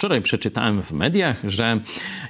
Wczoraj 0.00 0.22
przeczytałem 0.22 0.82
w 0.82 0.92
mediach, 0.92 1.36
że 1.44 1.80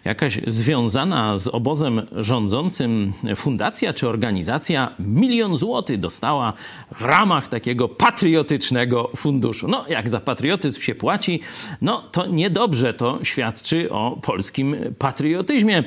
jakaś 0.05 0.41
związana 0.47 1.39
z 1.39 1.49
obozem 1.49 2.03
rządzącym 2.17 3.13
fundacja 3.37 3.93
czy 3.93 4.09
organizacja 4.09 4.95
milion 4.99 5.57
złotych 5.57 5.99
dostała 5.99 6.53
w 6.95 7.03
ramach 7.03 7.49
takiego 7.49 7.89
patriotycznego 7.89 9.11
funduszu. 9.17 9.69
No, 9.69 9.85
jak 9.89 10.11
za 10.11 10.21
patriotyzm 10.21 10.81
się 10.81 10.95
płaci, 10.95 11.41
no 11.81 12.03
to 12.13 12.27
niedobrze 12.27 12.95
to 12.95 13.19
świadczy 13.23 13.91
o 13.91 14.19
polskim 14.23 14.77
patriotyzmie. 14.99 15.85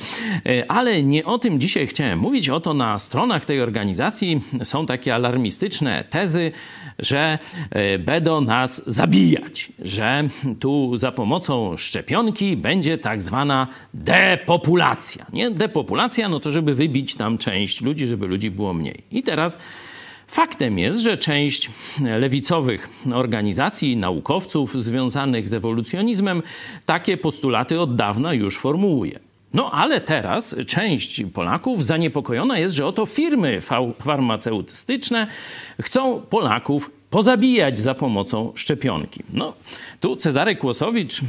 Ale 0.68 1.04
nie 1.04 1.26
o 1.26 1.40
tym 1.40 1.60
dzisiaj 1.60 1.88
chciałem 1.88 2.20
mówić. 2.20 2.50
Oto 2.50 2.74
na 2.74 3.00
stronach 3.00 3.46
tej 3.46 3.62
organizacji 3.62 4.42
są 4.64 4.86
takie 4.86 5.16
alarmistyczne 5.16 6.04
tezy, 6.10 6.52
że 7.00 7.40
e, 7.70 8.00
będą 8.00 8.42
nas 8.42 8.84
zabijać, 8.88 9.72
że 9.80 10.24
tu 10.60 10.98
za 10.98 11.12
pomocą 11.12 11.73
szczepionki 11.78 12.58
będzie 12.58 12.98
tak 12.98 13.22
zwana 13.22 13.68
depopulacja. 13.94 15.26
Nie? 15.34 15.52
Depopulacja, 15.52 16.30
no 16.30 16.40
to 16.40 16.52
żeby 16.52 16.76
wybić 16.76 17.16
tam 17.16 17.38
część 17.38 17.82
ludzi, 17.82 18.08
żeby 18.08 18.28
ludzi 18.28 18.52
było 18.52 18.74
mniej. 18.74 19.04
I 19.12 19.24
teraz 19.24 19.58
Faktem 20.28 20.80
jest, 20.80 21.00
że 21.00 21.18
część 21.18 21.72
lewicowych 22.20 22.90
organizacji, 23.14 23.98
naukowców 23.98 24.84
związanych 24.84 25.50
z 25.50 25.54
ewolucjonizmem 25.54 26.44
takie 26.86 27.18
postulaty 27.18 27.80
od 27.80 27.96
dawna 27.96 28.34
już 28.34 28.58
formułuje. 28.58 29.20
No 29.54 29.72
ale 29.72 30.02
teraz 30.02 30.56
część 30.68 31.24
Polaków 31.34 31.86
zaniepokojona 31.86 32.60
jest, 32.60 32.76
że 32.76 32.86
oto 32.86 33.06
firmy 33.06 33.62
farmaceutyczne 34.00 35.28
chcą 35.82 36.22
Polaków 36.22 36.92
pozabijać 37.14 37.80
za 37.80 37.96
pomocą 37.96 38.52
szczepionki. 38.56 39.24
No, 39.34 39.54
tu 40.00 40.16
Cezary 40.16 40.56
Kłosowicz 40.56 41.22
y, 41.22 41.26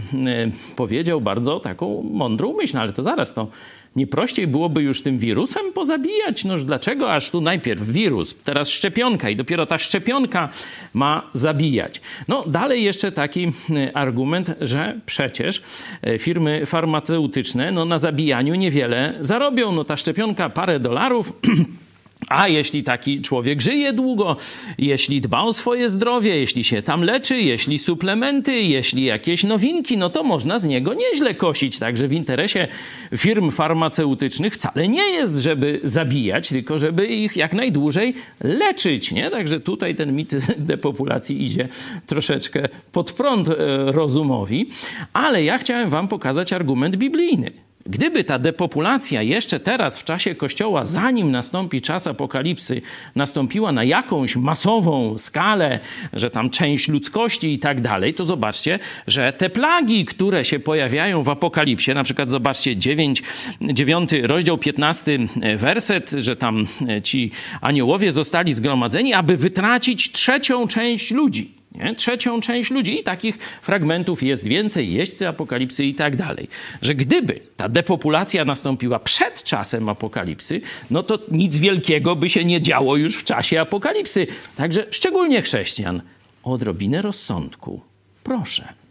powiedział 0.77 1.21
bardzo 1.21 1.61
taką 1.61 2.03
mądrą 2.03 2.53
myśl, 2.53 2.75
no, 2.75 2.81
ale 2.81 2.93
to 2.93 3.03
zaraz 3.03 3.35
to 3.35 3.49
nie 3.97 4.07
prościej 4.07 4.47
byłoby 4.47 4.83
już 4.83 5.03
tym 5.03 5.19
wirusem 5.19 5.73
pozabijać? 5.73 6.45
Noż 6.45 6.65
dlaczego 6.65 7.13
aż 7.13 7.31
tu 7.31 7.41
najpierw 7.41 7.83
wirus, 7.83 8.35
teraz 8.35 8.71
szczepionka 8.71 9.31
i 9.31 9.37
dopiero 9.37 9.67
ta 9.67 9.79
szczepionka 9.79 10.49
ma 10.95 11.31
zabijać? 11.33 12.01
No 12.29 12.45
dalej 12.47 12.85
jeszcze 12.85 13.13
taki 13.13 13.53
y, 13.71 13.95
argument, 13.95 14.51
że 14.61 15.01
przecież 15.07 15.63
y, 16.07 16.19
firmy 16.19 16.67
farmaceutyczne 16.67 17.73
no, 17.73 17.85
na 17.85 17.99
zabijaniu 17.99 18.55
niewiele 18.55 19.15
zarobią. 19.21 19.73
No 19.73 19.85
ta 19.85 19.97
szczepionka 19.97 20.51
parę 20.51 20.81
dolarów 20.81 21.33
A 22.29 22.49
jeśli 22.49 22.83
taki 22.83 23.23
człowiek 23.23 23.63
żyje 23.63 23.93
długo, 23.93 24.37
jeśli 24.79 25.21
dba 25.21 25.43
o 25.43 25.53
swoje 25.53 25.89
zdrowie, 25.89 26.37
jeśli 26.37 26.65
się 26.65 26.83
tam 26.83 27.03
leczy, 27.03 27.37
jeśli 27.41 27.79
suplementy, 27.79 28.53
jeśli 28.63 29.05
jakieś 29.05 29.45
nowinki, 29.45 29.99
no 29.99 30.11
to 30.11 30.23
można 30.23 30.59
z 30.59 30.65
niego 30.65 30.95
nieźle 30.95 31.35
kosić. 31.35 31.79
Także 31.79 32.09
w 32.09 32.13
interesie 32.13 32.69
firm 33.17 33.51
farmaceutycznych 33.51 34.55
wcale 34.55 34.89
nie 34.89 35.11
jest, 35.11 35.37
żeby 35.37 35.81
zabijać, 35.83 36.49
tylko 36.49 36.79
żeby 36.79 37.07
ich 37.07 37.37
jak 37.37 37.55
najdłużej 37.55 38.15
leczyć. 38.41 39.13
Nie? 39.13 39.31
Także 39.31 39.61
tutaj 39.61 39.95
ten 39.95 40.17
mit 40.17 40.35
depopulacji 40.59 41.43
idzie 41.43 41.69
troszeczkę 42.07 42.69
pod 42.93 43.13
prąd 43.13 43.49
e, 43.49 43.55
rozumowi. 43.93 44.69
Ale 45.13 45.45
ja 45.45 45.59
chciałem 45.59 45.91
wam 45.91 46.09
pokazać 46.09 46.53
argument 46.53 46.97
biblijny. 46.97 47.51
Gdyby 47.87 48.25
ta 48.25 48.39
depopulacja 48.39 49.23
jeszcze 49.23 49.61
teraz 49.61 49.99
w 49.99 50.05
czasie 50.05 50.35
Kościoła, 50.35 50.85
zanim 50.85 51.31
nastąpi 51.31 51.81
czas 51.81 52.07
apokalipsy, 52.07 52.83
nastąpiła 53.15 53.73
na 53.73 53.85
jakąś 53.85 54.37
masową 54.37 55.19
skalę, 55.19 55.81
że 56.13 56.31
tam 56.31 56.51
część 56.51 56.89
ludzkości 56.89 57.53
i 57.53 57.59
tak 57.59 57.81
dalej, 57.81 58.15
to 58.15 58.25
zobaczcie, 58.25 58.79
że 59.07 59.33
te 59.33 59.51
plagi, 59.51 60.05
które 60.05 60.45
się 60.45 60.61
pojawiają 60.61 61.23
w 61.23 61.29
apokalipsie, 61.29 61.95
na 61.95 62.05
przykład 62.05 62.31
zobaczcie 62.31 62.77
9, 62.77 63.23
9 63.61 64.11
rozdział 64.23 64.59
15 64.59 65.19
werset, 65.57 66.11
że 66.11 66.37
tam 66.37 66.67
ci 67.03 67.31
aniołowie 67.61 68.13
zostali 68.13 68.55
zgromadzeni, 68.55 69.15
aby 69.15 69.37
wytracić 69.37 70.13
trzecią 70.13 70.67
część 70.69 71.11
ludzi. 71.11 71.54
Nie? 71.75 71.95
Trzecią 71.95 72.41
część 72.41 72.71
ludzi. 72.71 73.01
I 73.01 73.03
takich 73.03 73.39
fragmentów 73.63 74.23
jest 74.23 74.47
więcej, 74.47 74.93
jeźdźcy 74.93 75.29
apokalipsy 75.29 75.85
i 75.85 75.95
tak 75.95 76.17
dalej. 76.17 76.49
Że 76.83 76.95
gdyby 76.95 77.41
ta 77.57 77.69
depopulacja 77.69 78.45
nastąpiła 78.45 78.99
przed 78.99 79.43
czasem 79.43 79.89
apokalipsy, 79.89 80.61
no 80.91 81.03
to 81.03 81.19
nic 81.31 81.57
wielkiego 81.59 82.17
by 82.17 82.29
się 82.29 82.45
nie 82.45 82.61
działo 82.61 82.97
już 82.97 83.17
w 83.17 83.25
czasie 83.25 83.61
apokalipsy. 83.61 84.27
Także 84.57 84.87
szczególnie 84.91 85.43
chrześcijan, 85.43 86.03
odrobinę 86.43 87.03
rozsądku. 87.03 87.81
Proszę. 88.23 88.84